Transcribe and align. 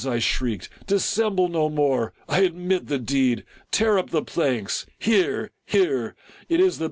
I 0.03 0.17
shrieked," 0.17 0.67
dissemble 0.87 1.47
no 1.47 1.69
more! 1.69 2.11
I 2.27 2.39
admit 2.41 2.87
the 2.87 2.97
deed?— 2.97 3.43
tear 3.71 3.99
up 3.99 4.09
the 4.09 4.23
planks!— 4.23 4.87
here, 4.97 5.51
here!— 5.63 6.15
it 6.49 6.59
is 6.59 6.79
the 6.79 6.79